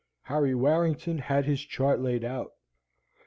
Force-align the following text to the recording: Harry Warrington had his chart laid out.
Harry 0.23 0.55
Warrington 0.55 1.19
had 1.19 1.45
his 1.45 1.61
chart 1.61 2.01
laid 2.01 2.23
out. 2.23 2.53